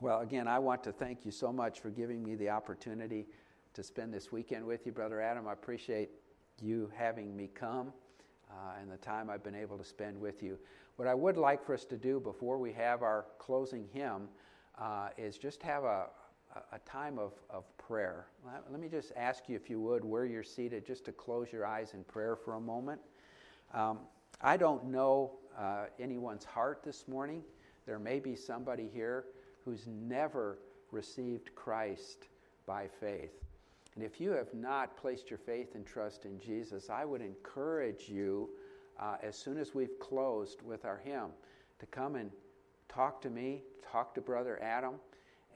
[0.00, 3.26] Well, again, I want to thank you so much for giving me the opportunity
[3.74, 5.46] to spend this weekend with you, Brother Adam.
[5.46, 6.10] I appreciate
[6.60, 7.92] you having me come
[8.50, 10.58] uh, and the time I've been able to spend with you.
[10.96, 14.28] What I would like for us to do before we have our closing hymn
[14.78, 16.06] uh, is just have a,
[16.72, 18.26] a time of, of prayer.
[18.70, 21.66] Let me just ask you, if you would, where you're seated, just to close your
[21.66, 23.00] eyes in prayer for a moment.
[23.72, 24.00] Um,
[24.40, 27.42] I don't know uh, anyone's heart this morning.
[27.86, 29.24] There may be somebody here
[29.64, 30.58] who's never
[30.90, 32.28] received Christ
[32.66, 33.32] by faith.
[33.94, 38.08] And if you have not placed your faith and trust in Jesus, I would encourage
[38.08, 38.48] you,
[38.98, 41.30] uh, as soon as we've closed with our hymn,
[41.78, 42.30] to come and
[42.88, 44.94] talk to me, talk to Brother Adam,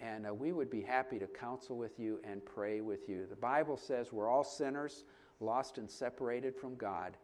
[0.01, 3.27] and uh, we would be happy to counsel with you and pray with you.
[3.27, 5.05] The Bible says we're all sinners,
[5.41, 7.17] lost and separated from God.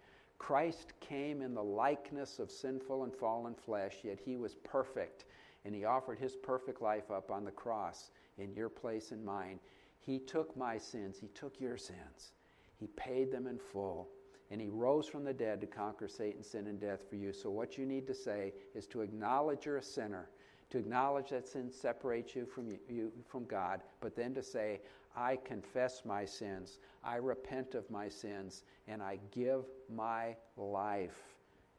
[0.43, 5.25] Christ came in the likeness of sinful and fallen flesh, yet he was perfect,
[5.65, 9.61] and he offered his perfect life up on the cross in your place and mine.
[10.01, 12.33] He took my sins, He took your sins.
[12.75, 14.09] He paid them in full.
[14.51, 17.33] And He rose from the dead to conquer Satan, sin, and death for you.
[17.33, 20.29] So, what you need to say is to acknowledge you're a sinner,
[20.73, 24.81] to acknowledge that sin separates you from, you, from God, but then to say,
[25.15, 29.65] I confess my sins, I repent of my sins, and I give
[29.95, 31.37] my life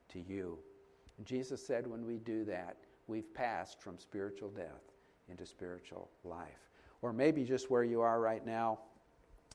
[0.10, 0.60] to you.
[1.18, 2.78] And Jesus said, when we do that,
[3.08, 4.92] we've passed from spiritual death
[5.28, 6.70] into spiritual life
[7.04, 8.80] or maybe just where you are right now,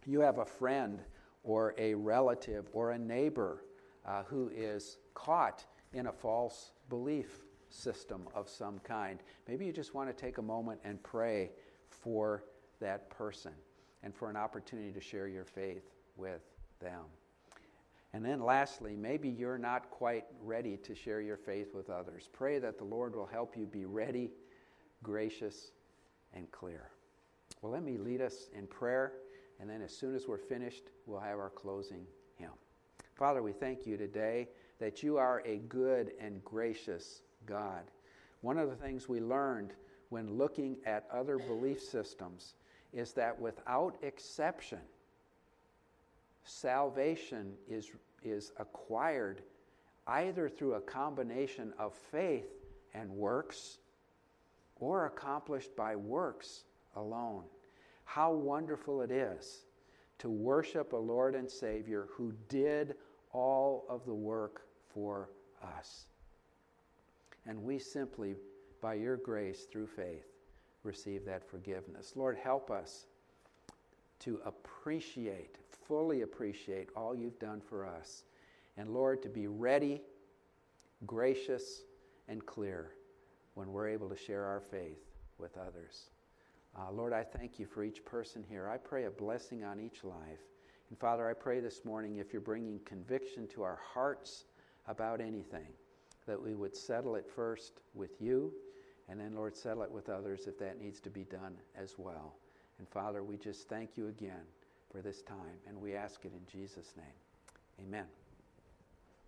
[0.07, 1.01] you have a friend
[1.43, 3.64] or a relative or a neighbor
[4.07, 5.64] uh, who is caught
[5.95, 9.20] in a false belief system of some kind.
[9.46, 11.50] Maybe you just want to take a moment and pray
[11.88, 12.44] for
[12.80, 13.52] that person
[14.02, 16.42] and for an opportunity to share your faith with
[16.80, 17.04] them.
[18.12, 22.28] And then, lastly, maybe you're not quite ready to share your faith with others.
[22.32, 24.30] Pray that the Lord will help you be ready,
[25.02, 25.72] gracious,
[26.32, 26.88] and clear.
[27.60, 29.12] Well, let me lead us in prayer,
[29.60, 32.06] and then as soon as we're finished, we'll have our closing
[32.36, 32.50] hymn.
[33.14, 34.48] Father, we thank you today
[34.78, 37.90] that you are a good and gracious God.
[38.42, 39.72] One of the things we learned
[40.11, 42.55] when looking at other belief systems
[42.92, 44.78] is that without exception,
[46.44, 47.90] salvation is,
[48.22, 49.42] is acquired
[50.07, 52.46] either through a combination of faith
[52.94, 53.78] and works
[54.76, 56.64] or accomplished by works
[56.96, 57.44] alone.
[58.05, 59.64] How wonderful it is
[60.18, 62.94] to worship a Lord and Savior who did
[63.32, 65.28] all of the work for
[65.62, 66.07] us.
[67.49, 68.36] And we simply,
[68.82, 70.26] by your grace through faith,
[70.84, 72.12] receive that forgiveness.
[72.14, 73.07] Lord, help us
[74.20, 78.24] to appreciate, fully appreciate all you've done for us.
[78.76, 80.03] And Lord, to be ready,
[81.07, 81.82] gracious,
[82.28, 82.90] and clear
[83.55, 85.03] when we're able to share our faith
[85.38, 86.11] with others.
[86.76, 88.68] Uh, Lord, I thank you for each person here.
[88.68, 90.40] I pray a blessing on each life.
[90.90, 94.44] And Father, I pray this morning if you're bringing conviction to our hearts
[94.86, 95.68] about anything,
[96.28, 98.52] that we would settle it first with you,
[99.08, 102.36] and then, Lord, settle it with others if that needs to be done as well.
[102.78, 104.46] And Father, we just thank you again
[104.92, 107.86] for this time, and we ask it in Jesus' name.
[107.86, 108.06] Amen.